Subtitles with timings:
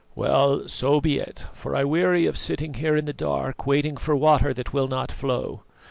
[0.15, 4.15] "Well, so be it; for I weary of sitting here in the dark waiting for
[4.15, 5.61] water that will not flow.